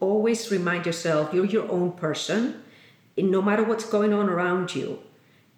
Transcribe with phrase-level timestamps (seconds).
[0.00, 2.62] Always remind yourself you're your own person.
[3.16, 5.00] And no matter what's going on around you,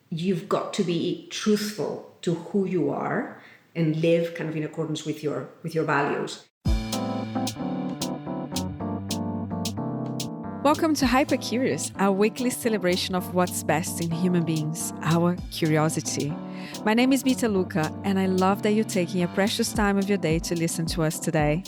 [0.09, 3.43] you've got to be truthful to who you are
[3.77, 6.47] and live kind of in accordance with your with your values.
[10.63, 16.33] Welcome to Hyper Curious, our weekly celebration of what's best in human beings, our curiosity.
[16.87, 20.09] My name is Mita Luca, and I love that you're taking a precious time of
[20.09, 21.63] your day to listen to us today.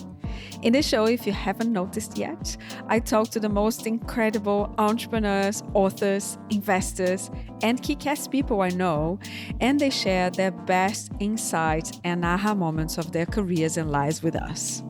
[0.63, 2.57] In this show, if you haven't noticed yet,
[2.89, 7.31] I talk to the most incredible entrepreneurs, authors, investors,
[7.63, 9.19] and kick ass people I know,
[9.61, 14.37] and they share their best insights and aha moments of their careers and lives with
[14.37, 14.83] us.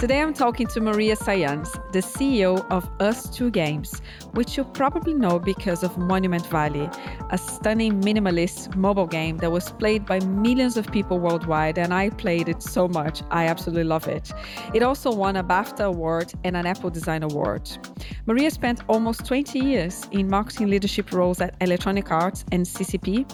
[0.00, 4.00] Today I'm talking to Maria Sayans, the CEO of ustwo Games,
[4.32, 6.88] which you probably know because of Monument Valley,
[7.28, 12.08] a stunning minimalist mobile game that was played by millions of people worldwide, and I
[12.08, 13.22] played it so much.
[13.30, 14.32] I absolutely love it.
[14.72, 17.70] It also won a BAFTA award and an Apple Design Award.
[18.24, 23.30] Maria spent almost 20 years in marketing leadership roles at Electronic Arts and CCP,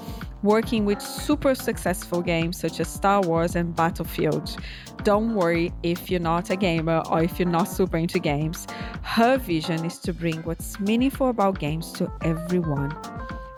[0.46, 4.56] working with super successful games such as Star Wars and Battlefield.
[5.02, 8.66] Don't worry if you're not a gamer or if you're not super into games.
[9.02, 12.96] Her vision is to bring what's meaningful about games to everyone,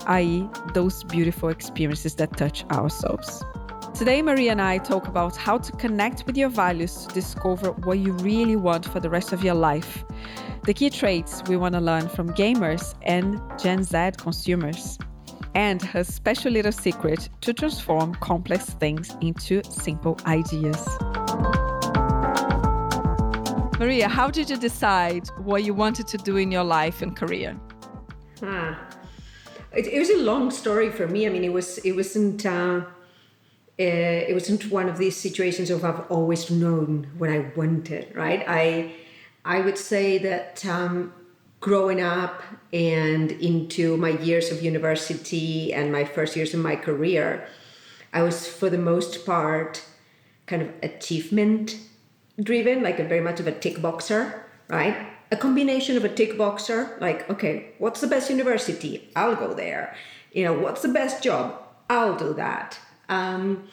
[0.06, 3.44] i.e., those beautiful experiences that touch our souls.
[3.94, 7.98] Today, Maria and I talk about how to connect with your values to discover what
[7.98, 10.04] you really want for the rest of your life,
[10.64, 14.98] the key traits we want to learn from gamers and Gen Z consumers
[15.54, 20.86] and her special little secret to transform complex things into simple ideas.
[23.78, 27.56] Maria, how did you decide what you wanted to do in your life and career?
[28.40, 28.74] Huh.
[29.72, 31.26] It, it was a long story for me.
[31.26, 32.84] I mean, it was it wasn't uh, uh,
[33.78, 38.14] it wasn't one of these situations of I've always known what I wanted.
[38.16, 38.44] Right?
[38.48, 38.94] I
[39.44, 41.12] I would say that um,
[41.60, 42.42] growing up
[42.72, 47.46] and into my years of university and my first years in my career,
[48.12, 49.84] I was for the most part
[50.46, 51.78] kind of achievement
[52.40, 54.96] driven, like a very much of a tick boxer, right?
[55.30, 59.10] A combination of a tick boxer, like, okay, what's the best university?
[59.14, 59.94] I'll go there.
[60.32, 61.60] You know, what's the best job?
[61.90, 62.78] I'll do that.
[63.08, 63.68] Um,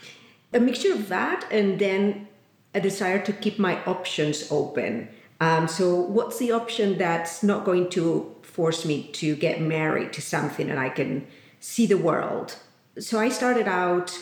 [0.54, 2.28] a mixture of that and then
[2.74, 5.10] a desire to keep my options open
[5.40, 10.22] um, so, what's the option that's not going to force me to get married to
[10.22, 11.28] something and I can
[11.60, 12.58] see the world?
[13.00, 14.18] So, I started out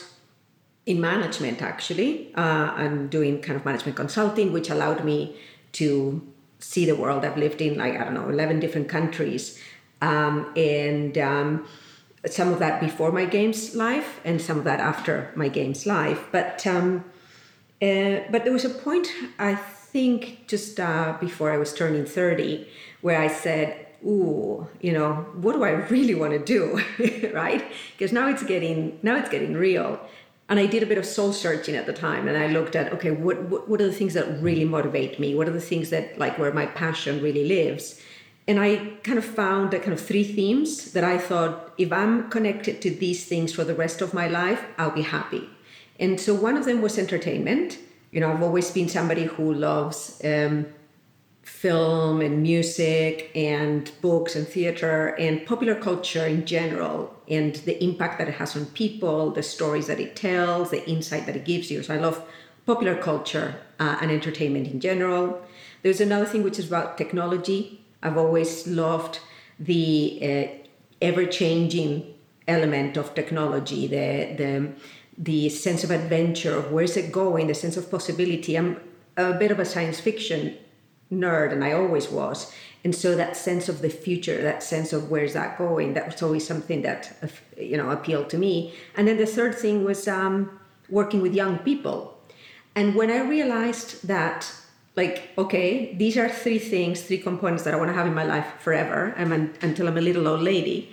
[0.86, 5.38] in management actually uh, and doing kind of management consulting, which allowed me
[5.74, 6.22] to
[6.60, 7.24] see the world.
[7.24, 9.60] I've lived in like, I don't know, 11 different countries.
[10.02, 11.68] Um, and um,
[12.26, 16.28] some of that before my games life and some of that after my games life.
[16.32, 17.06] But um,
[17.82, 19.08] uh, but there was a point
[19.40, 19.56] I
[19.94, 22.68] think just uh, before I was turning 30
[23.02, 26.84] where I said, ooh, you know, what do I really want to do?
[27.34, 27.64] right?
[27.96, 30.00] Because now it's getting now it's getting real.
[30.50, 32.92] And I did a bit of soul searching at the time and I looked at,
[32.94, 35.36] okay, what, what, what are the things that really motivate me?
[35.36, 38.02] What are the things that like where my passion really lives?
[38.48, 42.30] And I kind of found that kind of three themes that I thought if I'm
[42.30, 45.50] connected to these things for the rest of my life, I'll be happy.
[45.98, 47.78] And so one of them was entertainment
[48.14, 50.68] you know, I've always been somebody who loves um,
[51.42, 58.20] film and music and books and theater and popular culture in general and the impact
[58.20, 61.72] that it has on people, the stories that it tells, the insight that it gives
[61.72, 61.82] you.
[61.82, 62.24] So I love
[62.68, 65.42] popular culture uh, and entertainment in general.
[65.82, 67.84] There's another thing which is about technology.
[68.04, 69.20] I've always loved
[69.60, 70.68] the uh,
[71.02, 72.14] ever changing
[72.48, 74.74] element of technology, the, the
[75.18, 78.56] the sense of adventure of where's it going, the sense of possibility.
[78.58, 78.80] I'm
[79.18, 80.58] a bit of a science fiction
[81.12, 82.54] nerd, and I always was.
[82.84, 86.22] And so that sense of the future, that sense of where's that going, that was
[86.22, 87.16] always something that
[87.58, 88.74] you know appealed to me.
[88.98, 90.60] And then the third thing was um,
[90.90, 92.18] working with young people.
[92.76, 94.52] And when I realized that,
[94.96, 98.26] like, okay, these are three things, three components that I want to have in my
[98.26, 100.90] life forever, I'm until I'm a little old lady,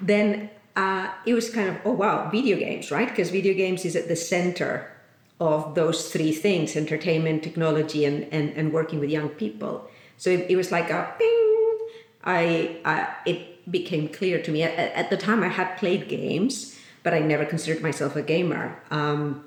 [0.00, 3.08] then uh, it was kind of, oh wow, video games, right?
[3.08, 4.92] Because video games is at the center
[5.40, 9.90] of those three things entertainment, technology, and, and, and working with young people.
[10.18, 11.78] So it, it was like a ping.
[12.22, 14.62] I, I, it became clear to me.
[14.62, 18.80] At, at, the time, I had played games, but I never considered myself a gamer.
[18.92, 19.44] Um,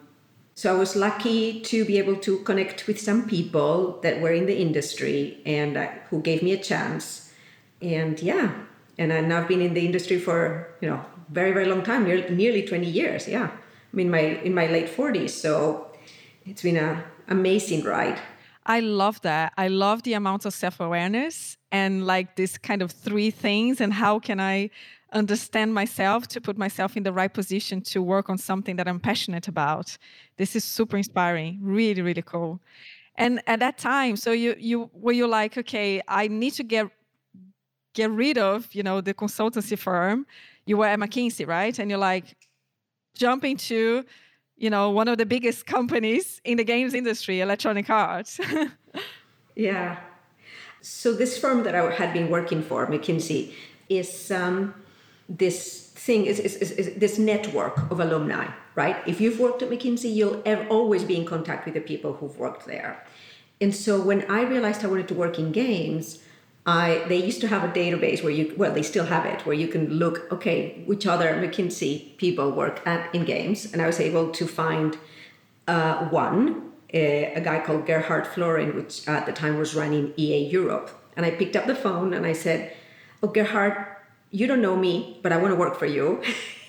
[0.55, 4.47] so I was lucky to be able to connect with some people that were in
[4.47, 7.31] the industry and uh, who gave me a chance.
[7.81, 8.51] And yeah,
[8.97, 12.63] and I've been in the industry for you know very very long time, nearly, nearly
[12.63, 13.27] 20 years.
[13.27, 13.49] Yeah,
[13.93, 15.87] I'm in my in my late 40s, so
[16.45, 18.19] it's been an amazing ride.
[18.65, 19.53] I love that.
[19.57, 23.93] I love the amount of self awareness and like this kind of three things and
[23.93, 24.69] how can I
[25.13, 28.99] understand myself to put myself in the right position to work on something that I'm
[28.99, 29.97] passionate about.
[30.37, 31.59] This is super inspiring.
[31.61, 32.61] Really, really cool.
[33.15, 36.87] And at that time, so you you were you like, okay, I need to get
[37.93, 40.25] get rid of, you know, the consultancy firm.
[40.65, 41.77] You were at McKinsey, right?
[41.77, 42.35] And you're like,
[43.15, 44.05] jumping to,
[44.57, 48.39] you know, one of the biggest companies in the games industry, Electronic Arts.
[49.55, 49.99] yeah.
[50.81, 53.53] So this firm that I had been working for, McKinsey,
[53.89, 54.73] is um,
[55.29, 59.69] this thing is, is, is, is, this network of alumni right if you've worked at
[59.69, 63.05] mckinsey you'll ever, always be in contact with the people who've worked there
[63.59, 66.23] and so when i realized i wanted to work in games
[66.65, 69.55] I they used to have a database where you well they still have it where
[69.55, 73.71] you can look okay which other McKinsey people work at in games.
[73.71, 74.97] And I was able to find
[75.67, 80.45] uh, one a, a, guy called Gerhard Florin which at the time was running EA
[80.47, 80.91] Europe.
[81.15, 82.73] And I picked up the phone and I said
[83.23, 83.87] oh Gerhard
[84.29, 86.21] you don't know me but I want to work for you.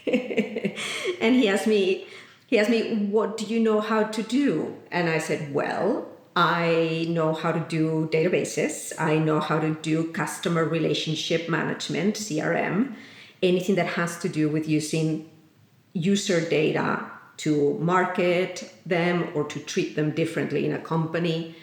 [1.21, 2.06] And he asked me
[2.47, 4.77] he asked me what do you know how to do?
[4.91, 8.93] And I said well I know how to do databases.
[8.99, 12.94] I know how to do customer relationship management, CRM,
[13.43, 15.29] anything that has to do with using
[15.93, 17.05] user data
[17.38, 21.55] to market them or to treat them differently in a company.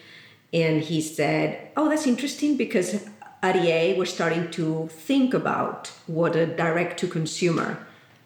[0.53, 3.07] And he said, Oh, that's interesting because
[3.41, 7.85] at EA, we're starting to think about what a direct to consumer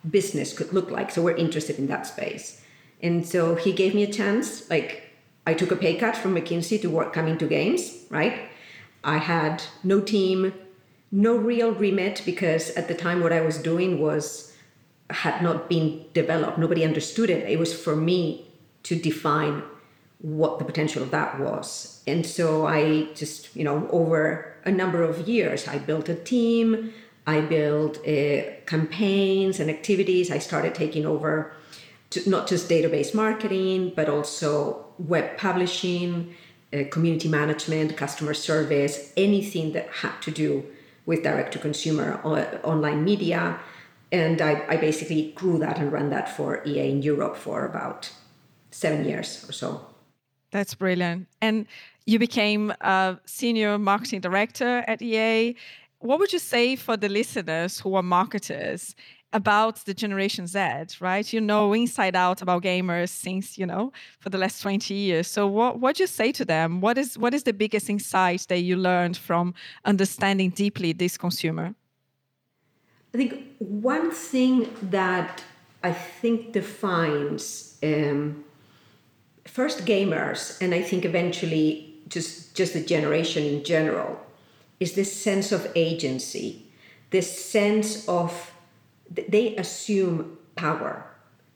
[0.09, 1.11] business could look like.
[1.11, 2.61] So we're interested in that space.
[3.01, 5.12] And so he gave me a chance, like
[5.45, 8.49] I took a pay cut from McKinsey to work coming to games, right?
[9.03, 10.53] I had no team,
[11.11, 14.53] no real remit because at the time what I was doing was
[15.09, 16.57] had not been developed.
[16.57, 17.49] Nobody understood it.
[17.49, 18.47] It was for me
[18.83, 19.63] to define
[20.19, 22.01] what the potential of that was.
[22.07, 26.93] And so I just, you know, over a number of years, I built a team,
[27.27, 30.31] I built uh, campaigns and activities.
[30.31, 31.53] I started taking over
[32.11, 36.35] to, not just database marketing, but also web publishing,
[36.73, 40.65] uh, community management, customer service, anything that had to do
[41.05, 43.59] with direct to consumer uh, online media.
[44.11, 48.11] And I, I basically grew that and ran that for EA in Europe for about
[48.71, 49.85] seven years or so.
[50.51, 51.27] That's brilliant.
[51.41, 51.65] And
[52.05, 55.55] you became a senior marketing director at EA.
[55.99, 58.95] What would you say for the listeners who are marketers
[59.33, 60.59] about the generation z
[61.01, 61.33] right?
[61.33, 65.27] You know inside out about gamers since you know for the last 20 years.
[65.27, 66.81] So what what do you say to them?
[66.81, 69.53] What is what is the biggest insight that you learned from
[69.85, 71.75] understanding deeply this consumer?
[73.13, 75.43] I think one thing that
[75.83, 78.43] i think defines um,
[79.45, 84.19] first gamers and i think eventually just just the generation in general
[84.79, 86.65] is this sense of agency
[87.11, 88.52] this sense of
[89.15, 91.05] they assume power.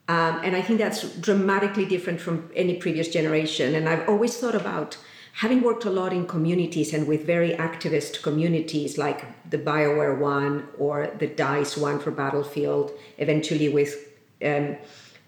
[0.09, 3.75] Um, and I think that's dramatically different from any previous generation.
[3.75, 4.97] And I've always thought about
[5.33, 10.67] having worked a lot in communities and with very activist communities like the BioWare one
[10.79, 13.93] or the DICE one for Battlefield, eventually with
[14.43, 14.77] um,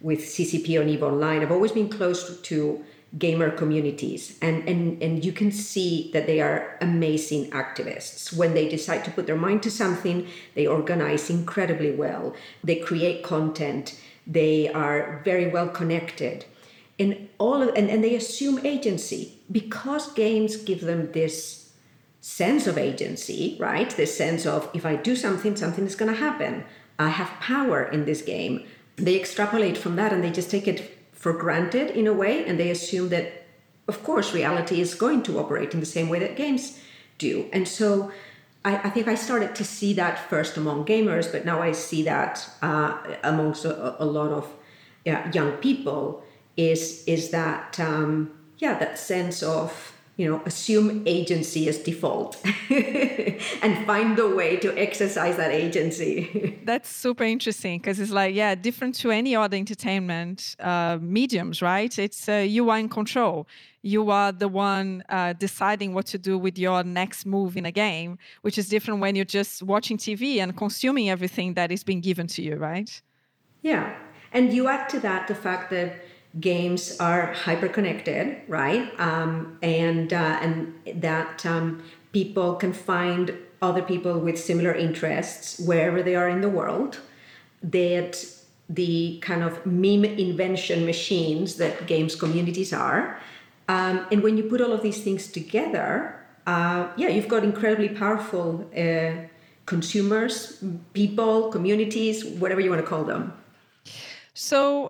[0.01, 1.41] with CCP on EVE Online.
[1.41, 2.83] I've always been close to
[3.17, 4.37] gamer communities.
[4.41, 8.35] And, and and you can see that they are amazing activists.
[8.35, 12.35] When they decide to put their mind to something they organize incredibly well.
[12.63, 13.99] They create content.
[14.27, 16.45] They are very well connected.
[16.99, 19.39] And all of and, and they assume agency.
[19.51, 21.71] Because games give them this
[22.21, 23.89] sense of agency right?
[23.89, 26.63] This sense of if i do something something is going to happen.
[26.99, 28.67] I have power in this game.
[28.97, 32.57] They extrapolate from that and they just take it for granted in a way, and
[32.57, 33.45] they assume that,
[33.87, 36.79] of course, reality is going to operate in the same way that games
[37.17, 37.49] do.
[37.51, 38.11] And so
[38.63, 42.03] I, I think I started to see that first among gamers, but now I see
[42.03, 44.51] that uh, amongst a, a, lot of
[45.05, 46.23] yeah, young people
[46.57, 52.37] is is that um, yeah that sense of you know assume agency as default
[52.69, 56.59] and find a way to exercise that agency.
[56.65, 61.97] That's super interesting because it's like yeah different to any other entertainment uh, mediums right?
[61.97, 63.47] It's uh, you are in control.
[63.81, 67.71] You are the one uh, deciding what to do with your next move in a
[67.71, 72.01] game which is different when you're just watching tv and consuming everything that is being
[72.01, 73.01] given to you right?
[73.61, 73.95] Yeah.
[74.33, 76.01] And you add to that the fact that
[76.39, 78.91] games are hyper connected, right?
[78.99, 81.81] Um, and uh, and that um,
[82.11, 86.99] people can find other people with similar interests wherever they are in the world.
[87.63, 88.25] That
[88.69, 93.19] the kind of meme invention machines that games communities are
[93.69, 96.15] Um, and when you put all of these things together,
[96.47, 99.11] uh, yeah, you've got incredibly powerful uh,
[99.67, 103.31] consumers, people, communities, whatever you want to call them.
[104.33, 104.89] So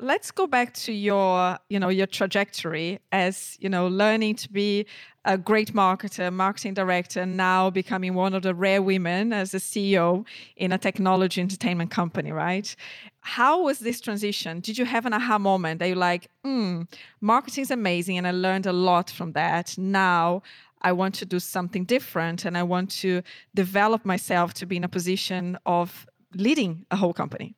[0.00, 4.86] let's go back to your you know your trajectory as you know learning to be
[5.26, 10.24] a great marketer marketing director now becoming one of the rare women as a ceo
[10.56, 12.74] in a technology entertainment company right?
[13.22, 14.60] How was this transition?
[14.60, 16.82] Did you have an aha moment that you're like hmm
[17.20, 19.76] marketing is amazing and i learned a lot from that.
[19.76, 20.42] Now
[20.82, 23.22] I want to do something different and I want to
[23.54, 27.54] develop myself to be in a position of leading a whole company.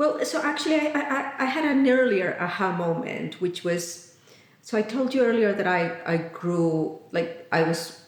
[0.00, 4.16] Well, so actually, I, I, I had an earlier aha moment, which was
[4.62, 8.00] so I told you earlier that I, I grew, like, I was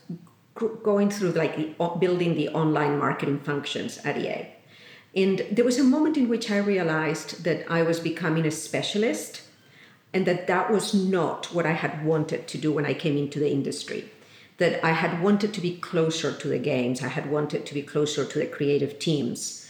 [0.82, 4.46] going through like building the online marketing functions at EA.
[5.14, 9.42] And there was a moment in which I realized that I was becoming a specialist
[10.14, 13.38] and that that was not what I had wanted to do when I came into
[13.38, 14.10] the industry.
[14.56, 17.82] That I had wanted to be closer to the games, I had wanted to be
[17.82, 19.62] closer to the creative teams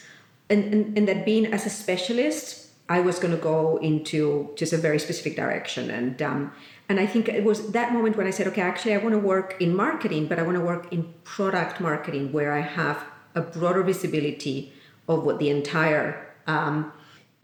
[0.52, 4.73] and, and, and that being as a specialist, I was going to go into just
[4.73, 5.90] a very specific direction.
[5.90, 6.52] And um,
[6.88, 9.18] and I think it was that moment when I said, okay, actually, I want to
[9.18, 13.02] work in marketing, but I want to work in product marketing where I have
[13.35, 14.73] a broader visibility
[15.09, 16.06] of what the entire
[16.47, 16.92] um,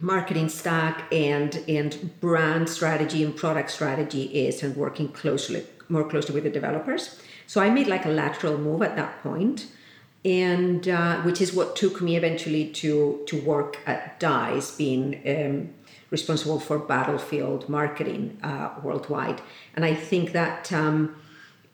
[0.00, 6.34] marketing stack and and brand strategy and product strategy is, and working closely, more closely
[6.34, 7.18] with the developers.
[7.46, 9.68] So I made like a lateral move at that point
[10.24, 15.74] and uh, which is what took me eventually to to work at Dice, being um,
[16.10, 19.40] responsible for battlefield marketing uh, worldwide.
[19.76, 21.16] And I think that um,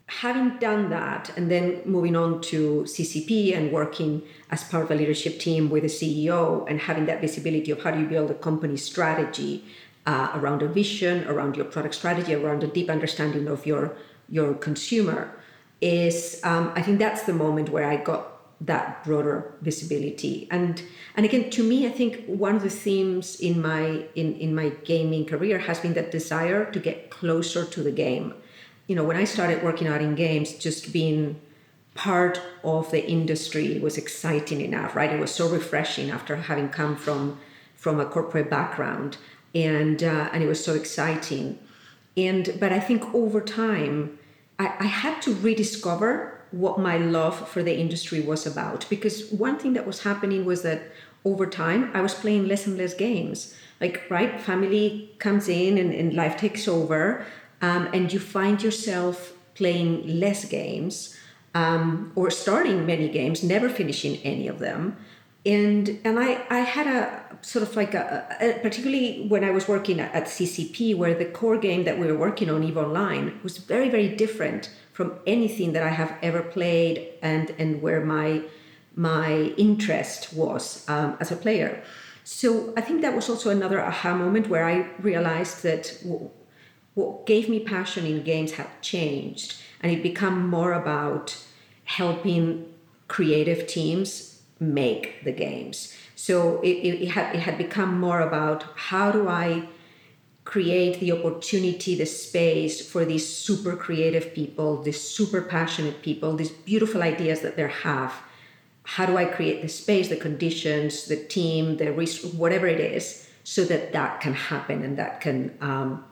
[0.07, 4.21] having done that, and then moving on to CCP and working
[4.51, 7.91] as part of a leadership team with a CEO, and having that visibility of how
[7.91, 9.63] do you build a company strategy
[10.05, 13.95] uh, around a vision, around your product strategy, around a deep understanding of your
[14.29, 15.31] your consumer,
[15.81, 20.47] is um, I think that's the moment where I got that broader visibility.
[20.49, 20.81] And
[21.15, 24.69] and again to me i think one of the themes in my in in my
[24.85, 28.33] gaming career has been that desire to get closer to the game.
[28.87, 31.41] You know when i started working out in games just being
[31.95, 35.11] part of the industry was exciting enough right?
[35.11, 37.37] It was so refreshing after having come from
[37.75, 39.17] from a corporate background
[39.53, 41.59] and uh, and it was so exciting.
[42.15, 44.17] And but i think over time
[44.57, 48.85] I, I had to rediscover what my love for the industry was about.
[48.89, 50.91] Because one thing that was happening was that
[51.23, 53.55] over time, I was playing less and less games.
[53.81, 57.25] Like, right, family comes in and, and life takes over,
[57.61, 61.17] um, and you find yourself playing less games
[61.55, 64.97] um, or starting many games, never finishing any of them.
[65.45, 69.67] And and I, I had a sort of like a, a, particularly when I was
[69.67, 73.39] working at, at CCP, where the core game that we were working on, Eve Online,
[73.43, 78.29] was very very different from anything that I have ever played and and where my
[78.95, 81.83] my interest was um, as a player.
[82.23, 86.29] So I think that was also another aha moment where I realized that w-
[86.93, 91.37] what gave me passion in games had changed, and it become more about
[91.83, 92.45] helping
[93.09, 95.93] creative teams make the games.
[96.15, 99.67] So it, it, it had it had become more about how do I
[100.45, 106.51] create the opportunity, the space for these super creative people, these super passionate people, these
[106.51, 108.13] beautiful ideas that they have.
[108.83, 113.27] How do I create the space, the conditions, the team, the res- whatever it is,
[113.43, 116.05] so that that can happen and that can um,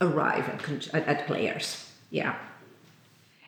[0.00, 1.90] arrive at, at players?
[2.10, 2.34] Yeah.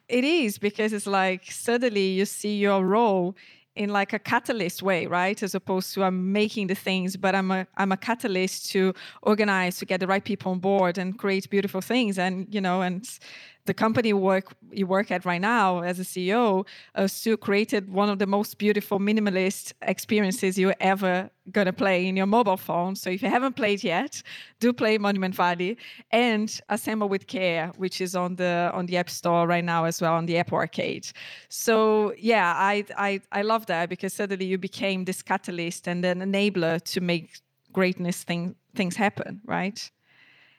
[0.07, 3.35] It is because it's like suddenly you see your role
[3.77, 5.43] in like a catalyst way right?
[5.43, 9.79] As opposed to i'm making the things but i'm a i'm a catalyst to organize
[9.79, 13.19] to get the right people on board and create beautiful things and you know and
[13.67, 18.09] the company work you work at right now as a CEO, uh, Stu created one
[18.09, 22.95] of the most beautiful minimalist experiences you're ever gonna play in your mobile phone.
[22.97, 24.23] So if you haven't played yet,
[24.61, 25.79] do play Monument Valley
[26.11, 30.01] and Assemble with Care, which is on the on the App Store right now as
[30.01, 31.11] well on the Apple Arcade.
[31.49, 36.21] So yeah, I I I love that because suddenly you became this catalyst and an
[36.21, 37.39] enabler to make
[37.73, 39.91] greatness thing, things happen, right?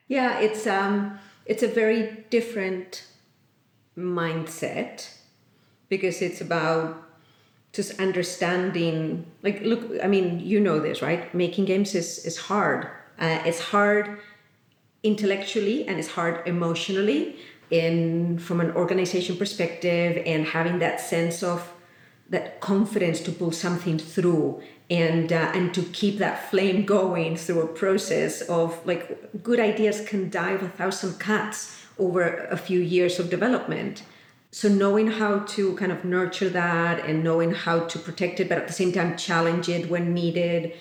[0.08, 3.06] Yeah, it's um it's a very different
[3.96, 5.08] mindset
[5.88, 7.02] because it's about
[7.72, 11.32] just understanding like look i mean you know this right?
[11.34, 12.88] Making games is is hard.
[13.18, 14.18] Uh, it's hard
[15.02, 17.36] intellectually and it's hard emotionally
[17.70, 21.72] in from an organization perspective and having that sense of
[22.28, 27.62] that confidence to pull something through and uh, and to keep that flame going through
[27.62, 33.18] a process of like good ideas can die a thousand cuts over a few years
[33.18, 34.02] of development.
[34.50, 38.58] So knowing how to kind of nurture that and knowing how to protect it but
[38.58, 40.74] at the same time challenge it when needed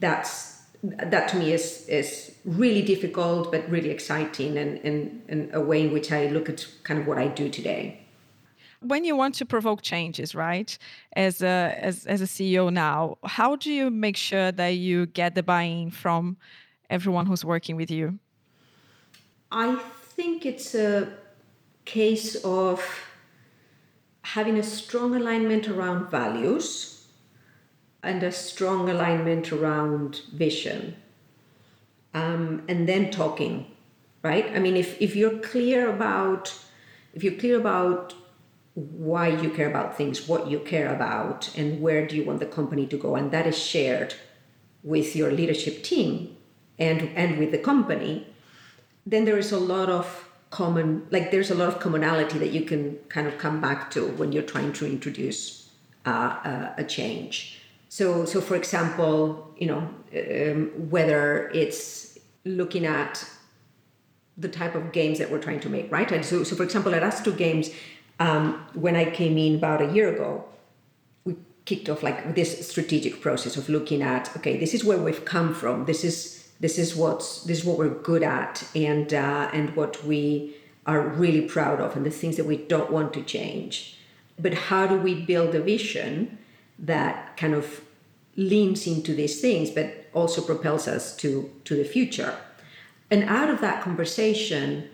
[0.00, 5.60] that's that to me is is really difficult but really exciting and, and, and a
[5.60, 7.99] way in which i look at kind of what i do today
[8.80, 10.78] when you want to provoke changes right
[11.14, 15.34] as a as, as a ceo now how do you make sure that you get
[15.34, 16.36] the buy-in from
[16.90, 18.18] everyone who's working with you?
[19.52, 19.76] I
[20.16, 21.12] think it's a
[21.84, 22.82] case of
[24.22, 27.06] having a strong alignment around values
[28.02, 30.96] and a strong alignment around vision
[32.14, 33.66] um, and then talking
[34.22, 34.46] right?
[34.54, 36.54] I mean if, if you're clear about
[37.14, 38.14] if you're clear about
[38.74, 42.46] why you care about things, what you care about, and where do you want the
[42.46, 43.16] company to go.
[43.16, 44.14] And that is shared
[44.82, 46.36] with your leadership team
[46.78, 48.26] and, and with the company.
[49.04, 52.62] Then there is a lot of common, like there's a lot of commonality that you
[52.62, 55.70] can kind of come back to when you're trying to introduce
[56.06, 57.60] uh, a, a change.
[57.88, 63.24] So, so for example, you know, um, whether it's looking at
[64.38, 66.10] the type of games that we're trying to make, right?
[66.10, 67.70] And so, so for example, at ustwo games,
[68.20, 70.44] um, when I came in about a year ago,
[71.24, 75.24] we kicked off like this strategic process of looking at okay, this is where we've
[75.24, 75.86] come from.
[75.86, 80.04] This is this is what's this is what we're good at, and uh, and what
[80.04, 80.54] we
[80.86, 83.96] are really proud of, and the things that we don't want to change.
[84.38, 86.38] But how do we build a vision
[86.78, 87.82] that kind of
[88.36, 92.36] leans into these things, but also propels us to to the future?
[93.10, 94.90] And out of that conversation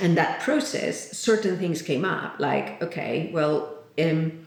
[0.00, 4.46] and that process, certain things came up, like, okay, well, um,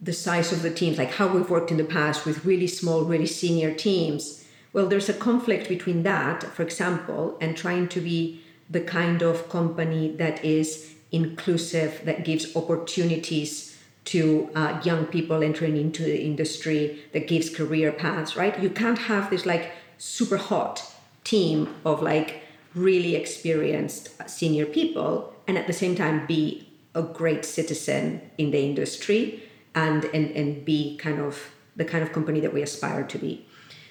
[0.00, 3.04] the size of the teams, like how we've worked in the past with really small,
[3.04, 4.44] really senior teams.
[4.72, 9.48] Well, there's a conflict between that, for example, and trying to be the kind of
[9.48, 17.04] company that is inclusive, that gives opportunities to uh, young people entering into the industry,
[17.12, 18.58] that gives career paths, right?
[18.60, 20.82] You can't have this like super hot
[21.22, 22.42] team of like
[22.74, 28.58] really experienced senior people and at the same time be a great citizen in the
[28.58, 29.42] industry
[29.74, 33.46] and, and, and be kind of the kind of company that we aspire to be.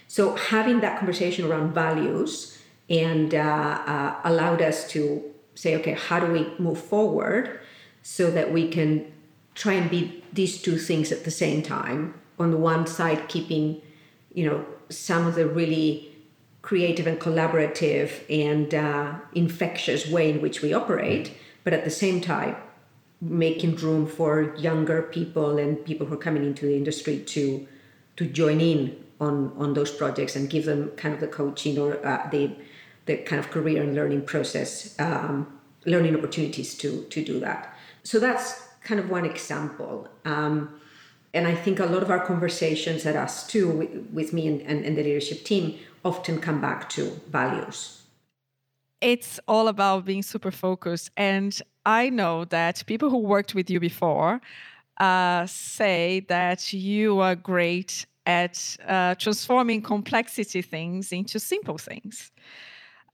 [0.07, 5.23] So having that conversation around values and uh, uh, allowed us to
[5.55, 7.59] say, okay, how do we move forward
[8.03, 9.11] so that we can
[9.55, 12.13] try and be these two things at the same time?
[12.39, 13.81] On the one side, keeping,
[14.33, 16.10] you know, some of the really
[16.61, 22.21] creative and collaborative and uh, infectious way in which we operate, but at the same
[22.21, 22.55] time,
[23.19, 27.67] making room for younger people and people who are coming into the industry to
[28.15, 32.03] to join in on on those projects and give them kind of the coaching or
[32.05, 32.51] uh, the
[33.05, 35.47] the kind of career and learning process, um,
[35.85, 37.75] learning opportunities to to do that.
[38.03, 40.07] So that's kind of one example.
[40.25, 40.81] Um,
[41.33, 44.83] and I think a lot of our conversations at ustwo, with, with me and, and,
[44.83, 48.03] and the leadership team, often come back to values.
[49.01, 51.09] It's all about being super focused.
[51.17, 54.41] And I know that people who worked with you before
[54.99, 62.31] uh, say that you are great at uh, transforming complexity things into simple things.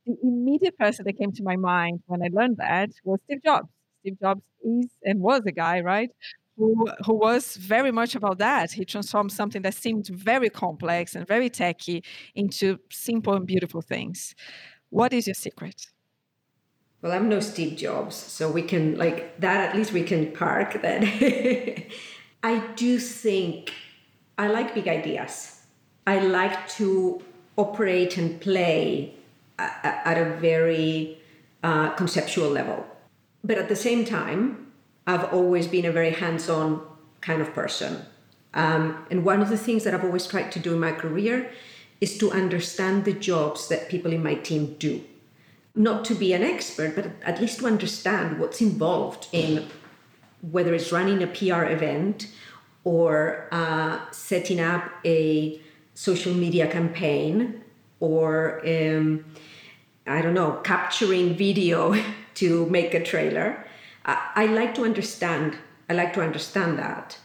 [0.05, 3.69] The immediate person that came to my mind when I learned that was Steve Jobs.
[4.01, 6.11] Steve Jobs is and was a guy, right,
[6.57, 8.71] who, who was very much about that.
[8.71, 12.03] He transformed something that seemed very complex and very techy
[12.35, 14.35] into simple and beautiful things.
[14.89, 15.87] What is your secret?
[17.01, 19.69] Well, I'm no Steve Jobs, so we can like that.
[19.69, 21.03] At least we can park that.
[22.43, 23.71] I do think
[24.37, 25.61] I like big ideas.
[26.07, 27.21] I like to
[27.55, 29.13] operate and play
[29.59, 31.19] at a very
[31.63, 32.85] uh, conceptual level,
[33.43, 34.66] but at the same time,
[35.07, 36.81] I've always been a very hands on
[37.21, 38.05] kind of person.
[38.53, 41.49] Um, and one of the things that I've always tried to do in my career
[42.01, 45.03] is to understand the jobs that people in my team do.
[45.73, 49.67] Not to be an expert, but at least to understand what's involved in
[50.51, 52.27] whether it's running a PR event
[52.83, 55.59] or uh, setting up a
[55.93, 57.63] social media campaign
[57.99, 59.25] or, um,
[60.05, 61.95] I don't know, capturing video
[62.35, 63.65] to make a trailer
[64.07, 65.57] I, I like to understand.
[65.89, 67.17] I like to understand that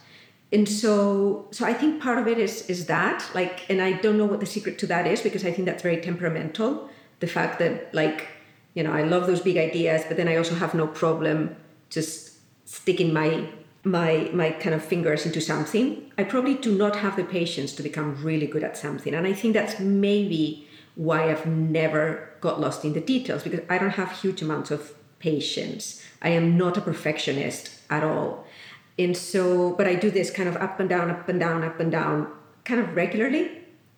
[0.53, 4.17] and so so i think part of it is is that like and i don't
[4.17, 7.59] know what the secret to that is because i think that's very temperamental the fact
[7.59, 8.27] that like
[8.73, 11.53] you know i love those big ideas but then i also have no problem
[11.89, 12.33] just
[12.65, 13.49] sticking my
[13.83, 17.83] my my kind of fingers into something, I probably do not have the patience to
[17.83, 19.13] become really good at something.
[19.13, 23.77] And I think that's maybe why I've never got lost in the details because I
[23.77, 24.93] don't have huge amounts of
[25.23, 26.03] patience.
[26.21, 28.45] I am not a perfectionist at all.
[28.99, 31.79] And so, but I do this kind of up and down, up and down, up
[31.79, 32.27] and down,
[32.65, 33.45] kind of regularly.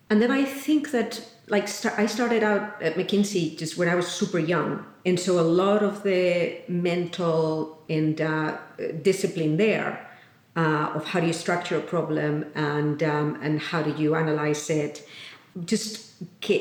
[0.08, 3.96] And then I think that, like, st- I started out at McKinsey just when I
[3.96, 4.86] was super young.
[5.04, 8.56] And so a lot of the mental and uh,
[9.02, 10.08] discipline there
[10.56, 14.70] uh, of how do you structure a problem and um, and how do you analyze
[14.70, 15.06] it
[15.64, 16.05] just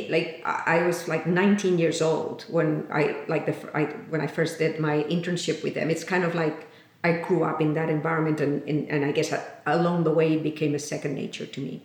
[0.10, 4.60] like I was like 19 years old when I like the I, when I first
[4.60, 5.90] did my internship with them.
[5.90, 6.68] It's kind of like
[7.04, 9.34] I grew up in that environment, and and, and I guess
[9.66, 11.82] along the way it became a second nature to me.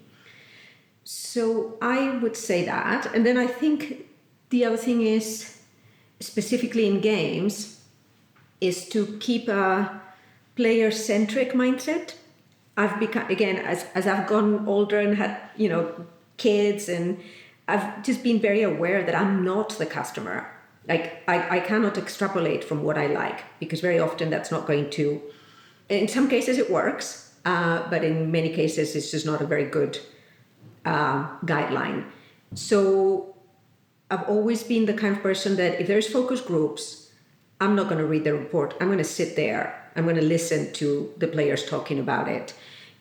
[1.04, 4.06] So I would say that, and then I think
[4.50, 5.58] the other thing is
[6.18, 7.80] specifically in games
[8.60, 10.00] is to keep a
[10.56, 12.14] player centric mindset.
[12.76, 16.06] I've become again as as I've gone older and had you know
[16.36, 17.18] kids and
[17.70, 20.50] I've just been very aware that I'm not the customer.
[20.88, 24.90] Like I, I cannot extrapolate from what I like because very often that's not going
[24.90, 25.22] to.
[25.88, 29.64] In some cases it works, uh, but in many cases it's just not a very
[29.64, 29.98] good
[30.84, 32.04] uh, guideline.
[32.54, 33.36] So
[34.10, 37.12] I've always been the kind of person that if there's focus groups,
[37.60, 38.74] I'm not going to read the report.
[38.80, 39.92] I'm going to sit there.
[39.94, 42.54] I'm going to listen to the players talking about it.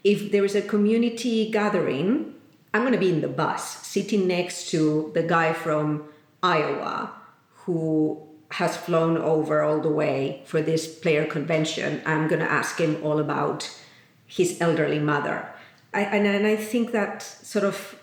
[0.03, 2.35] If there is a community gathering,
[2.73, 6.05] I'm going to be in the bus sitting next to the guy from
[6.43, 7.11] Iowa
[7.65, 12.01] who has flown over all the way for this player convention.
[12.05, 13.69] I'm going to ask him all about
[14.25, 15.47] his elderly mother.
[15.93, 17.99] I, and, and I think that sort of,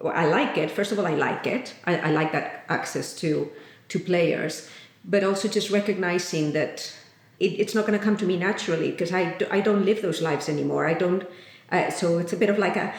[0.00, 0.70] well, I like it.
[0.70, 1.74] First of all, I like it.
[1.84, 3.50] I, I like that access to,
[3.88, 4.68] to players,
[5.04, 6.94] but also just recognizing that
[7.38, 10.22] it, it's not going to come to me naturally because I, I don't live those
[10.22, 10.86] lives anymore.
[10.86, 11.26] I don't.
[11.70, 12.94] Uh, so it's a bit of like a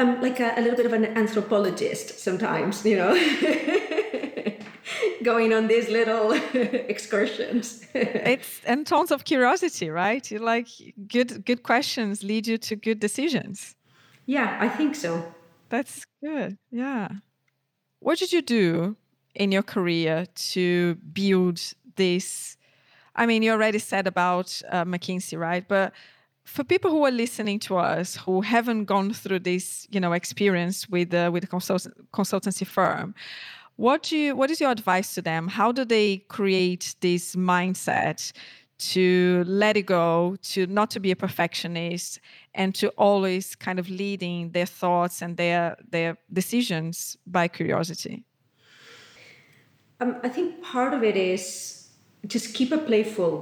[0.00, 3.12] I'm like a, a little bit of an anthropologist sometimes, you know,
[5.22, 7.84] going on these little excursions.
[7.94, 10.30] it's and tons of curiosity, right?
[10.30, 10.68] You like
[11.06, 13.74] good good questions lead you to good decisions.
[14.24, 15.34] Yeah, I think so.
[15.68, 16.56] That's good.
[16.70, 17.08] Yeah.
[17.98, 18.96] What did you do
[19.34, 21.60] in your career to build
[21.96, 22.56] this?
[23.14, 25.68] I mean, you already said about uh, McKinsey, right?
[25.68, 25.92] But
[26.44, 30.88] for people who are listening to us who haven't gone through this you know experience
[30.88, 33.14] with uh, with a consult- consultancy firm
[33.80, 35.48] what do you what is your advice to them?
[35.48, 38.30] How do they create this mindset
[38.92, 42.20] to let it go to not to be a perfectionist
[42.54, 48.22] and to always kind of leading their thoughts and their their decisions by curiosity?
[50.02, 51.88] Um, i think part of it is
[52.26, 53.32] just keep a playful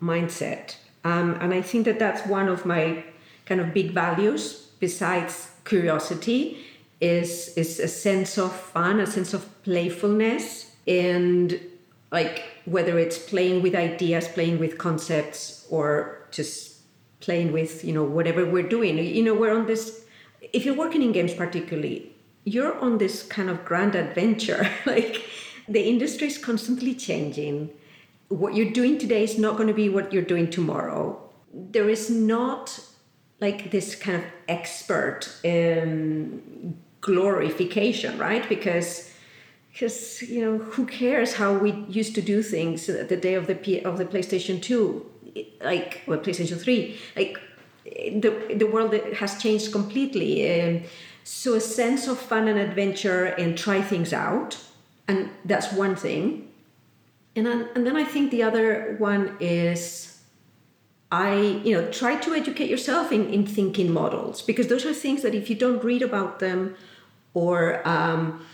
[0.00, 3.04] mindset um, and I think that that's one of my
[3.46, 6.58] kind of big values besides curiosity
[7.00, 11.60] is is a sense of fun, a sense of playfulness, and
[12.10, 16.80] like whether it's playing with ideas, playing with concepts, or just
[17.20, 18.96] playing with you know whatever we're doing.
[18.98, 20.04] You know, we're on this.
[20.52, 22.14] If you're working in games, particularly,
[22.44, 24.70] you're on this kind of grand adventure.
[24.86, 25.22] like
[25.68, 27.70] the industry is constantly changing
[28.34, 31.20] what you're doing today is not going to be what you're doing tomorrow.
[31.52, 32.80] There is not
[33.40, 38.48] like this kind of expert um, glorification, right?
[38.48, 39.10] Because
[39.72, 43.54] because you know who cares how we used to do things the day of the
[43.54, 45.06] P- of the PlayStation Two,
[45.62, 47.38] like well PlayStation Three, like
[47.84, 50.30] the the world has changed completely.
[50.60, 50.82] Um,
[51.22, 54.58] so a sense of fun and adventure and try things out,
[55.06, 56.48] and that's one thing
[57.36, 60.14] and then, and then I think the other one is
[61.10, 65.22] I, you know, try to educate yourself in, in thinking models because those are things
[65.22, 66.74] that if you don't read about them
[67.34, 68.44] or um,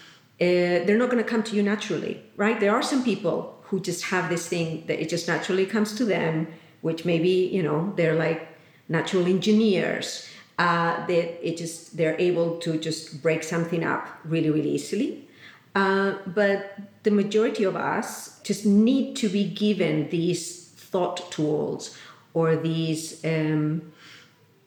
[0.41, 2.61] uh, they're not going to come to you naturally, right?
[2.61, 6.05] There are some people who just have this thing that it just naturally comes to
[6.05, 6.49] them,
[6.81, 8.49] which maybe, you know, they're like
[8.89, 10.29] natural engineers.
[10.59, 15.27] Uh, that it just they're able to just break something up really really easily
[15.75, 21.97] uh, but the majority of us just need to be given these thought tools
[22.35, 23.93] or these um,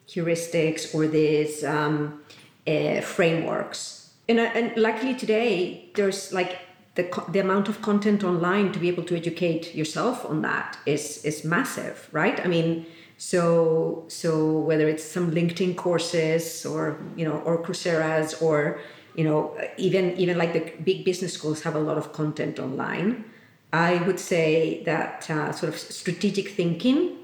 [0.07, 2.21] heuristics or these um,
[2.67, 4.11] uh, frameworks.
[4.27, 6.59] And, uh, and luckily today, there's like
[6.95, 11.23] the, the amount of content online to be able to educate yourself on that is,
[11.25, 12.39] is massive, right?
[12.43, 12.85] I mean,
[13.17, 18.79] so so whether it's some LinkedIn courses or you know or Coursera's or
[19.15, 23.23] you know even even like the big business schools have a lot of content online
[23.71, 27.17] i would say that uh, sort of strategic thinking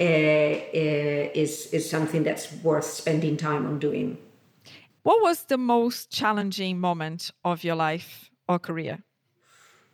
[0.00, 4.16] uh, uh, is is something that's worth spending time on doing.
[5.02, 9.02] What was the most challenging moment of your life or career?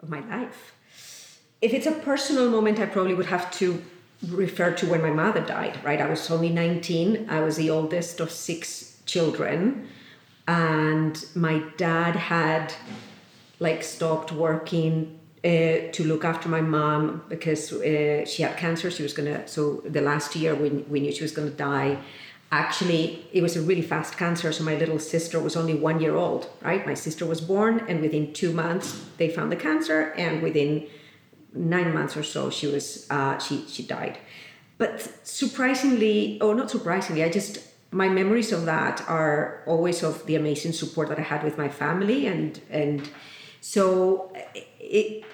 [0.01, 0.75] Of my life.
[1.63, 3.83] If it's a personal moment, I probably would have to
[4.29, 5.79] refer to when my mother died.
[5.83, 7.27] Right, I was only nineteen.
[7.31, 9.89] I was the oldest of six children,
[10.47, 12.75] and my dad had
[13.61, 18.91] like stopped working uh, to look after my mom because uh, she had cancer.
[18.91, 19.47] She was gonna.
[19.49, 21.99] So the last year we we knew she was gonna die.
[22.53, 24.53] Actually, it was a really fast cancer.
[24.53, 26.49] So my little sister was only one year old.
[26.63, 30.87] Right, my sister was born, and within two months they found the cancer, and within
[31.53, 34.19] nine months or so she was uh, she she died.
[34.77, 37.59] But surprisingly, or not surprisingly, I just
[37.95, 41.69] my memories of that are always of the amazing support that I had with my
[41.69, 43.09] family and and
[43.61, 44.33] so
[44.81, 45.25] it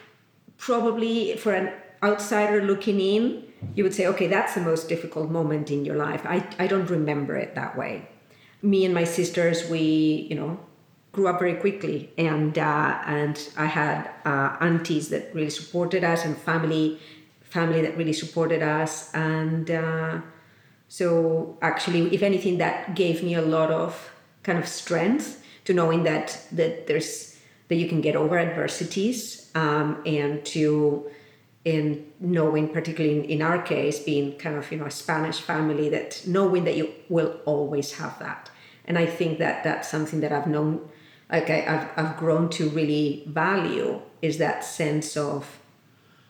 [0.58, 3.44] probably for an outsider looking in,
[3.74, 6.22] you would say, okay, that's the most difficult moment in your life.
[6.24, 8.08] I, I don't remember it that way.
[8.62, 10.60] Me and my sisters, we, you know,
[11.12, 16.24] grew up very quickly, and uh, and I had uh, aunties that really supported us,
[16.24, 16.98] and family
[17.40, 20.20] family that really supported us, and uh,
[20.90, 24.10] so actually, if anything, that gave me a lot of
[24.42, 30.02] kind of strength to knowing that that there's that you can get over adversities um,
[30.04, 31.08] and to
[31.64, 35.88] in knowing particularly in, in our case being kind of you know a spanish family
[35.88, 38.50] that knowing that you will always have that.
[38.86, 40.88] And i think that that's something that i've known
[41.30, 45.60] like I, have I've grown to really value is that sense of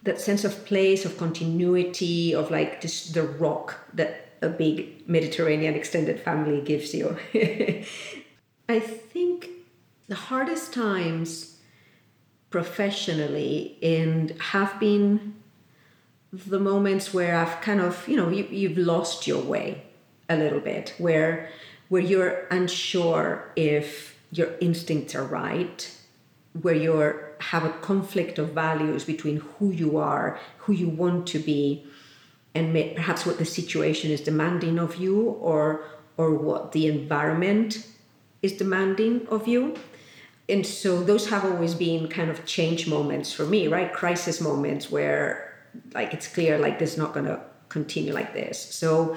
[0.03, 5.75] that sense of place of continuity of like just the rock that a big mediterranean
[5.75, 7.17] extended family gives you.
[8.69, 9.51] I think
[10.09, 11.59] the hardest times
[12.51, 15.35] professionally and have been
[16.33, 19.83] the moments where I've kind of, you know, you, you've lost your way
[20.29, 21.49] a little bit, where
[21.89, 25.93] where you're unsure if your instincts are right,
[26.63, 26.93] where you
[27.41, 31.85] have a conflict of values between who you are, who you want to be,
[32.55, 35.85] and may, perhaps what the situation is demanding of you, or
[36.17, 37.87] or what the environment
[38.43, 39.77] is demanding of you.
[40.49, 43.93] And so those have always been kind of change moments for me right?
[43.93, 45.55] Crisis moments where
[45.95, 48.59] like it's clear like this is not going to continue like this.
[48.59, 49.17] So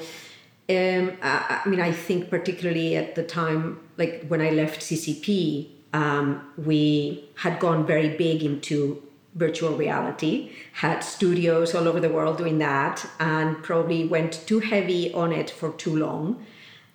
[0.69, 5.67] um, I, I, mean i think particularly at the time like when i left ccp
[5.91, 9.03] um, we had gone very big into
[9.35, 15.11] virtual reality had studios all over the world doing that and probably went too heavy
[15.13, 16.45] on it for too long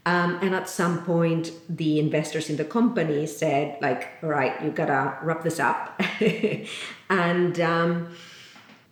[0.08, 4.70] um, and at some point, the investors in the company said, like, all right, you
[4.70, 6.00] gotta wrap this up.
[7.10, 8.08] and um,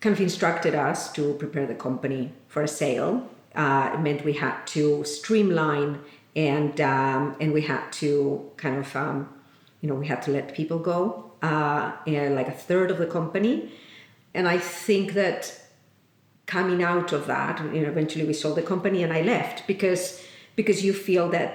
[0.00, 3.30] kind of instructed us to prepare the company for a sale.
[3.54, 6.00] Uh, it meant we had to streamline
[6.34, 9.26] and um, and we had to kind of um,
[9.80, 11.92] you know we had to let people go uh,
[12.38, 13.54] like a third of the company
[14.34, 15.38] and i think that
[16.46, 20.02] coming out of that you know eventually we sold the company and i left because
[20.56, 21.54] because you feel that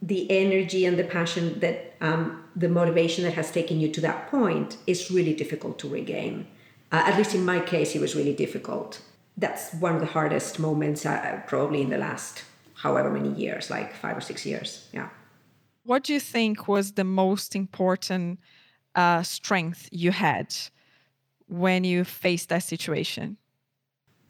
[0.00, 4.30] the energy and the passion that um, the motivation that has taken you to that
[4.30, 6.46] point is really difficult to regain.
[6.92, 9.00] Uh, at least in my case, it was really difficult.
[9.36, 13.94] That's one of the hardest moments, uh, probably in the last however many years, like
[13.94, 14.88] five or six years.
[14.92, 15.08] Yeah.
[15.84, 18.38] What do you think was the most important
[18.98, 20.48] uh, strength you had
[21.46, 23.36] when you faced that situation?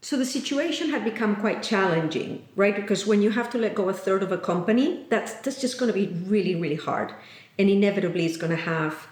[0.01, 2.77] so the situation had become quite challenging right?
[2.77, 5.79] Because when you have to let go a third of a company that's that's just
[5.79, 7.13] going to be really really hard.
[7.59, 9.09] And inevitably it's going to have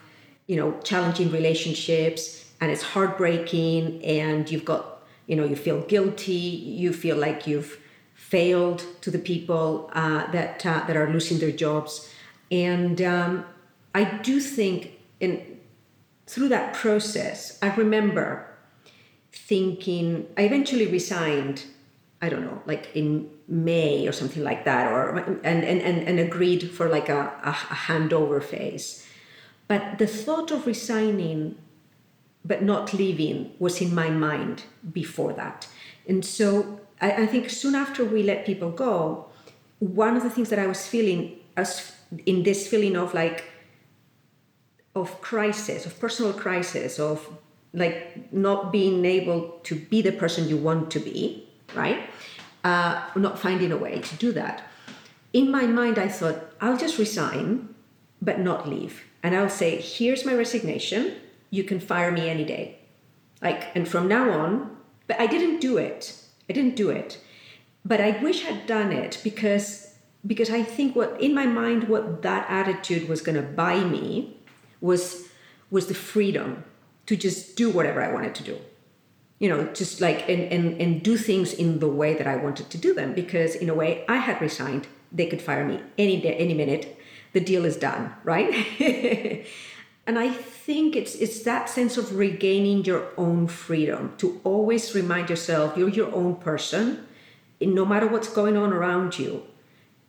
[0.46, 2.22] you know challenging relationships
[2.60, 6.32] and it's heartbreaking and you've got you know you feel guilty
[6.82, 7.78] you feel like you've
[8.14, 12.08] failed to the people uh, that uh, that are losing their jobs.
[12.50, 13.44] And um,
[13.94, 15.58] i do think in
[16.26, 18.46] through that process i remember
[19.32, 21.64] thinking i eventually resigned
[22.22, 26.18] i don't know like in may or something like that or and and and, and
[26.18, 29.06] agreed for like a, a, a handover phase.
[29.68, 31.56] But the thought of resigning
[32.44, 35.66] but not leaving was in my mind before that.
[36.08, 39.26] And so I, I think soon after we let people go
[39.80, 41.92] one of the things that i was feeling as
[42.24, 43.44] in this feeling of like
[44.96, 47.28] of crisis of personal crisis of
[47.72, 52.08] like not being able to be the person you want to be, right?
[52.64, 54.66] Uh, not finding a way to do that.
[55.32, 57.74] In my mind, I thought, I'll just resign,
[58.22, 59.04] but not leave.
[59.22, 61.16] And I'll say, here's my resignation.
[61.50, 62.78] You can fire me any day.
[63.42, 64.74] Like, and from now on,
[65.06, 66.18] but I didn't do it.
[66.48, 67.20] I didn't do it
[67.86, 69.94] but I wish I'd done it because
[70.26, 74.35] because I think what in my mind what that attitude was to buy me
[74.80, 75.28] was
[75.70, 76.64] was the freedom
[77.06, 78.58] to just do whatever I wanted to do.
[79.38, 82.70] You know, just like and, and and do things in the way that I wanted
[82.70, 84.86] to do them because in a way I had resigned.
[85.12, 86.98] They could fire me any day, any minute.
[87.32, 88.52] The deal is done, right?
[90.06, 95.30] and I think it's it's that sense of regaining your own freedom to always remind
[95.30, 97.06] yourself you're your own person.
[97.60, 99.42] No matter what's going on around you,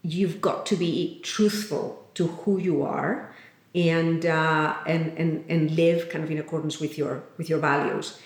[0.01, 3.35] you've got to be truthful to who you are
[3.77, 8.19] and uh, and and and live kind of in accordance with your with your values.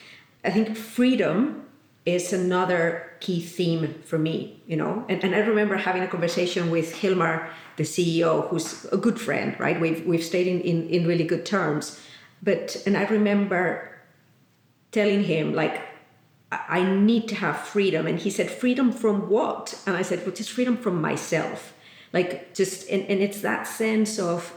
[0.45, 1.65] I think freedom
[2.05, 5.05] is another key theme for me, you know.
[5.07, 9.59] And, and I remember having a conversation with Hilmar, the CEO, who's a good friend,
[9.59, 9.79] right?
[9.79, 11.99] We've we've stayed in, in, in really good terms.
[12.41, 13.91] But and I remember
[14.91, 15.81] telling him like
[16.51, 18.07] I need to have freedom.
[18.07, 19.77] And he said, Freedom from what?
[19.85, 21.73] And I said, Well, just freedom from myself.
[22.13, 24.53] Like just and, and it's that sense of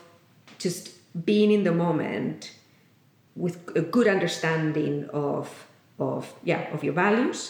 [0.65, 0.83] just
[1.31, 2.51] being in the moment
[3.37, 5.47] with a good understanding of
[5.99, 7.41] of yeah of your values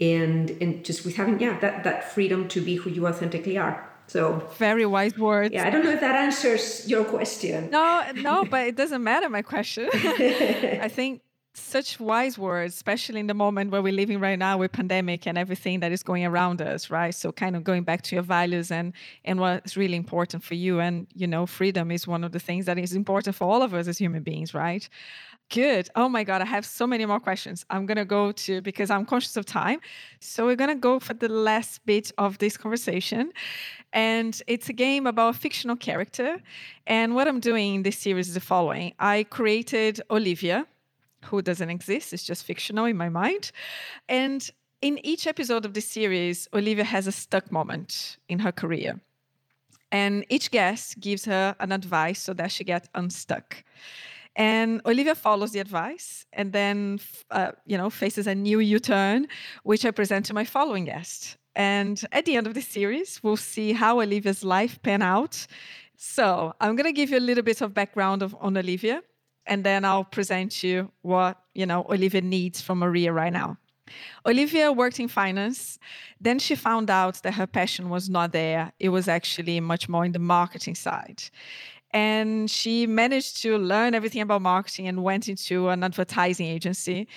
[0.00, 3.76] and and just with having yeah that that freedom to be who you authentically are.
[4.06, 4.20] So
[4.56, 5.52] very wise words.
[5.52, 7.70] Yeah i don't know if that answers your question.
[7.70, 7.86] No
[8.28, 9.88] no but it doesn't matter my question.
[10.86, 11.22] I think
[11.58, 15.36] such wise words, especially in the moment where we're living right now with pandemic and
[15.36, 17.14] everything that is going around us, right?
[17.14, 18.92] So kind of going back to your values and
[19.24, 20.80] and what's really important for you.
[20.80, 23.74] And you know, freedom is one of the things that is important for all of
[23.74, 24.88] us as human beings, right?
[25.50, 25.88] Good.
[25.96, 27.64] Oh my God, I have so many more questions.
[27.70, 29.80] I'm gonna go to because I'm conscious of time.
[30.20, 33.32] So we're gonna go for the last bit of this conversation.
[33.92, 36.36] And it's a game about a fictional character.
[36.86, 38.92] And what I'm doing in this series is the following.
[38.98, 40.66] I created Olivia
[41.24, 43.50] who doesn't exist, it's just fictional in my mind.
[44.08, 44.48] And
[44.80, 49.00] in each episode of this series, Olivia has a stuck moment in her career.
[49.90, 53.64] And each guest gives her an advice so that she gets unstuck.
[54.36, 57.00] And Olivia follows the advice and then,
[57.30, 59.26] uh, you know, faces a new U-turn,
[59.64, 61.36] which I present to my following guest.
[61.56, 65.44] And at the end of the series, we'll see how Olivia's life pan out.
[65.96, 69.02] So I'm going to give you a little bit of background of, on Olivia
[69.48, 73.56] and then I'll present you what you know Olivia needs from Maria right now.
[74.26, 75.78] Olivia worked in finance.
[76.20, 78.72] Then she found out that her passion was not there.
[78.78, 81.22] It was actually much more in the marketing side.
[81.92, 87.08] And she managed to learn everything about marketing and went into an advertising agency.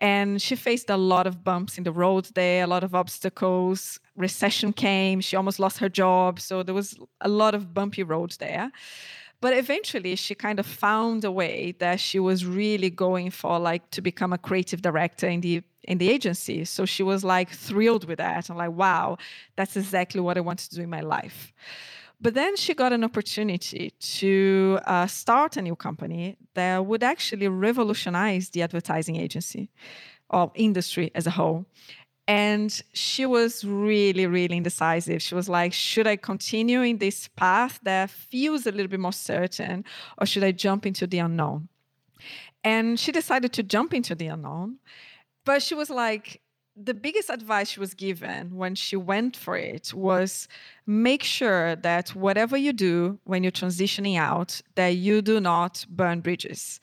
[0.00, 4.00] And she faced a lot of bumps in the road there, a lot of obstacles.
[4.16, 6.40] Recession came, she almost lost her job.
[6.40, 8.72] So there was a lot of bumpy roads there.
[9.40, 13.90] But eventually, she kind of found a way that she was really going for, like,
[13.90, 16.64] to become a creative director in the in the agency.
[16.64, 19.18] So she was like thrilled with that and like, wow,
[19.54, 21.52] that's exactly what I want to do in my life.
[22.20, 27.46] But then she got an opportunity to uh, start a new company that would actually
[27.48, 29.68] revolutionize the advertising agency
[30.30, 31.66] or industry as a whole.
[32.28, 35.22] And she was really, really indecisive.
[35.22, 39.12] She was like, should I continue in this path that feels a little bit more
[39.12, 39.84] certain,
[40.18, 41.68] or should I jump into the unknown?
[42.64, 44.78] And she decided to jump into the unknown.
[45.44, 46.42] But she was like,
[46.78, 50.46] the biggest advice she was given when she went for it was
[50.86, 56.20] make sure that whatever you do when you're transitioning out, that you do not burn
[56.20, 56.80] bridges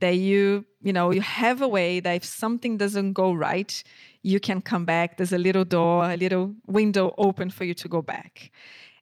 [0.00, 3.82] that you you know you have a way that if something doesn't go right
[4.22, 5.16] you can come back.
[5.16, 8.50] There's a little door a little window open for you to go back.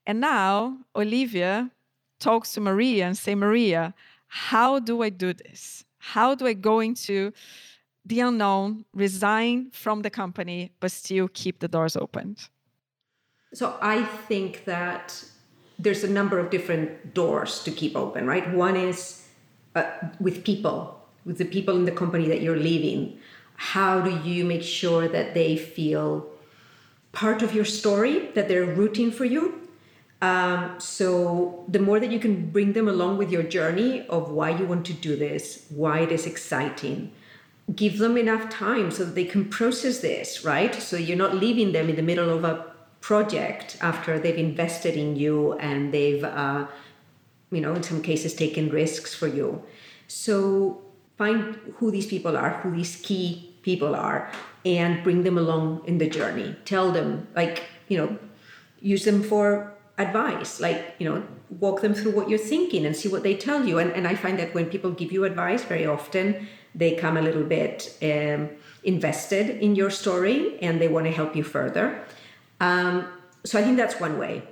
[0.07, 1.71] And now olivia
[2.21, 3.95] talks to maria and say maria
[4.27, 5.85] how do i do this?
[5.99, 7.33] How do i go into
[8.05, 12.37] the unknown resign from the company but still keep the doors open?
[13.55, 15.25] So i think that
[15.79, 18.49] there's a number of different doors to keep open right?
[18.55, 19.29] One is
[19.75, 19.85] uh,
[20.19, 23.19] with people, with the people in the company that you're leaving?
[23.59, 26.27] How do you make sure that they feel
[27.13, 29.69] part of your story, that they're rooting for you?
[30.23, 34.51] Um, so the more that you can bring them along with your journey of why
[34.51, 37.13] you want to do this, why it is exciting,
[37.75, 40.75] give them enough time so that they can process this, right?
[40.75, 45.17] So you're not leaving them in the middle of a project after they've invested in
[45.17, 46.67] you and they've uh,
[47.51, 49.63] you know, in some cases taken risks for you.
[50.07, 50.83] So
[51.17, 54.21] find who these people are, who these key people are,
[54.65, 56.49] and bring them along in the journey.
[56.73, 57.09] Tell them,
[57.41, 57.57] like,
[57.91, 58.11] you know,
[58.93, 59.47] use them for
[59.99, 61.19] advice, like, you know,
[61.65, 63.79] walk them through what you're thinking and see what they tell you.
[63.83, 67.23] And, and I find that when people give you advice, very often they come a
[67.29, 68.41] little bit um,
[68.85, 71.87] invested in your story and they want to help you further.
[72.61, 73.09] Um,
[73.45, 74.43] so I think that's one way.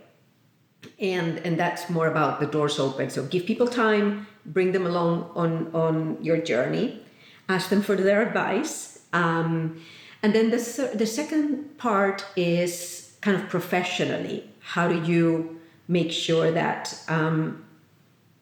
[0.99, 3.11] And, and that's more about the doors open.
[3.11, 7.03] So give people time, bring them along on, on your journey,
[7.49, 8.96] ask them for their advice.
[9.13, 9.83] Um,
[10.23, 14.51] and then the, the second part is kind of professionally.
[14.61, 17.65] How do you make sure that um,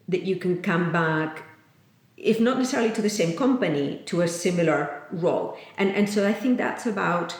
[0.09, 1.43] that you can come back
[2.17, 6.33] if not necessarily to the same company to a similar role and and so i
[6.33, 7.37] think that's about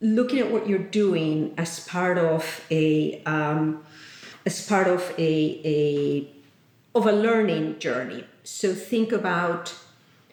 [0.00, 3.84] looking at what you're doing as part of a um,
[4.44, 6.28] as part of a, a
[6.94, 9.74] of a learning journey so think about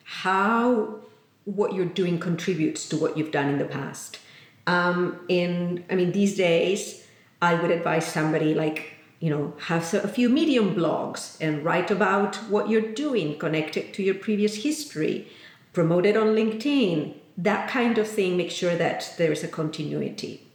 [0.03, 0.99] how
[1.45, 4.19] what you're doing contributes to what you've done in the past.
[4.67, 7.07] Um, and i mean these days
[7.41, 12.35] i would advise somebody like you know have a few medium blogs and write about
[12.53, 15.27] what you're doing connected to your previous history.
[15.73, 17.15] Promote it on linkedin.
[17.37, 20.45] That kind of thing make sure that there is a continuity.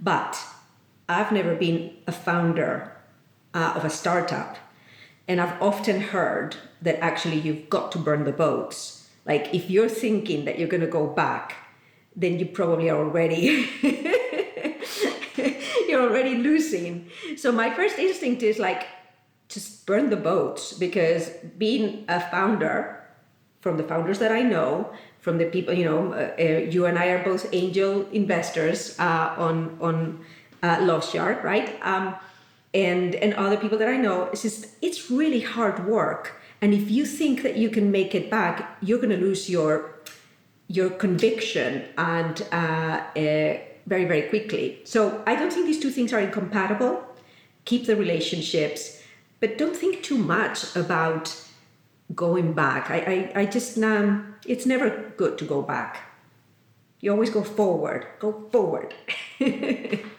[0.00, 0.38] But
[1.08, 2.92] i've never been a founder
[3.54, 4.58] uh, of a startup.
[5.26, 9.88] And i've often heard that actually you've got to burn the boats like if you're
[9.88, 11.54] thinking that you're going to go back
[12.16, 13.68] then you probably are already
[15.88, 17.10] you're already losing.
[17.36, 18.86] So my first instinct is like
[19.48, 23.04] just burn the boats because being a founder
[23.60, 26.98] from the founders that I know, from the people, you know, uh, uh, you and
[26.98, 30.24] I are both angel investors uh, on on
[30.62, 31.78] uh, Loveshark, right?
[31.82, 32.14] Um,
[32.74, 36.35] and and other people that I know, it's just it's really hard work.
[36.60, 39.94] And if you think that you can make it back, you're going to lose your
[40.68, 44.80] your conviction and uh, uh, very, very quickly.
[44.84, 47.04] So I don't think these two things are incompatible.
[47.64, 49.02] Keep the relationships,
[49.40, 51.40] but don't think too much about
[52.14, 52.90] going back.
[52.90, 56.02] I, I, I just, um, it's never good to go back.
[57.00, 58.94] You always go forward, go forward.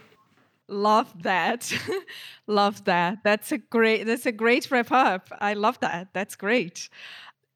[0.67, 1.71] love that.
[2.47, 3.19] Love that.
[3.23, 5.29] That's a great that's a great wrap up.
[5.39, 6.09] I love that.
[6.13, 6.89] That's great.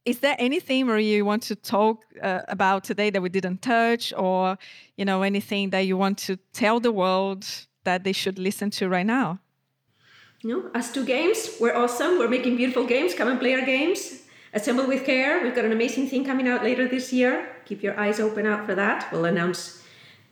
[0.03, 4.13] Is there anything maria you want to talk uh, about today that we didn't touch
[4.17, 4.57] or
[4.97, 7.45] you know anything that you want to tell the world
[7.83, 9.39] that they should listen to right now?
[10.43, 12.17] No ustwo games we're awesome.
[12.17, 13.13] We're making beautiful games.
[13.13, 14.23] Come and play our games.
[14.53, 15.41] Assemble with care.
[15.41, 17.55] We've got an amazing thing coming out later this year.
[17.63, 19.09] Keep your eyes open out for that.
[19.09, 19.81] We'll announce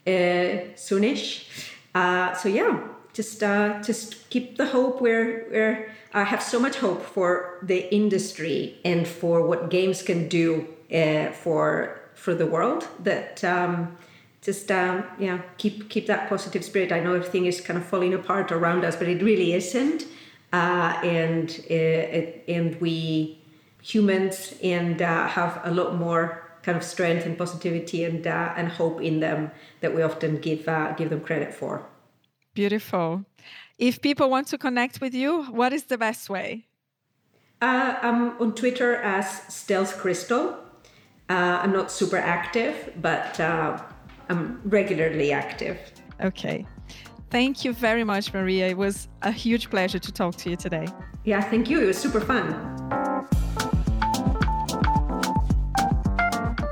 [0.06, 2.80] uh, soonish uh, so yeah
[3.12, 7.92] just uh, just keep the hope we're we're I have so much hope for the
[7.94, 13.96] industry and for what games can do uh, for for the world that um,
[14.42, 16.92] just um, yeah keep keep that positive spirit.
[16.92, 20.06] I know everything is kind of falling apart around us, but it really isn't.
[20.52, 23.38] Uh, and uh, it, and we
[23.82, 28.68] humans and uh, have a lot more kind of strength and positivity and uh, and
[28.68, 29.50] hope in them
[29.80, 31.86] that we often give uh, give them credit for.
[32.54, 33.24] Beautiful.
[33.78, 36.66] If people want to connect with you, what is the best way?
[37.62, 40.56] Uh, I'm on Twitter as Stealth Crystal.
[41.28, 43.80] Uh, I'm not super active, but uh,
[44.28, 45.78] I'm regularly active.
[46.20, 46.66] Okay.
[47.30, 48.66] Thank you very much, Maria.
[48.68, 50.86] It was a huge pleasure to talk to you today.
[51.24, 51.80] Yeah, thank you.
[51.80, 52.79] It was super fun.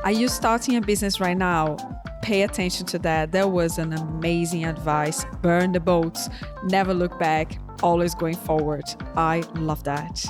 [0.08, 1.76] Are you starting a business right now?
[2.22, 3.32] pay attention to that.
[3.32, 5.24] There was an amazing advice.
[5.40, 6.28] Burn the boats,
[6.64, 8.84] never look back, always going forward.
[9.16, 10.24] I love that.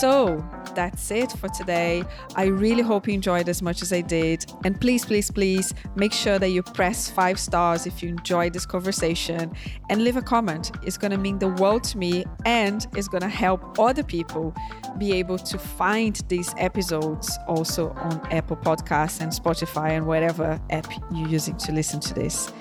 [0.00, 2.04] So, that's it for today.
[2.34, 4.44] I really hope you enjoyed as much as I did.
[4.64, 8.66] And please, please, please make sure that you press five stars if you enjoyed this
[8.66, 9.52] conversation
[9.88, 10.72] and leave a comment.
[10.82, 14.54] It's going to mean the world to me and it's going to help other people
[14.98, 20.86] be able to find these episodes also on Apple Podcasts and Spotify and whatever app
[21.12, 22.52] you're using to listen to this.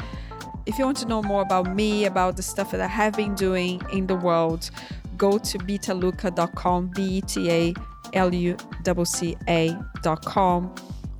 [0.66, 3.36] If you want to know more about me, about the stuff that I have been
[3.36, 4.70] doing in the world,
[5.18, 7.74] go to betaluca.com, B E T A
[8.14, 9.76] luwca.com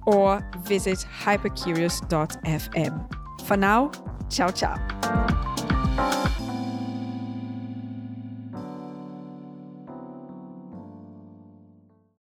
[0.06, 3.10] or visit hypercurious.fm.
[3.46, 3.92] For now,
[4.30, 4.78] ciao ciao.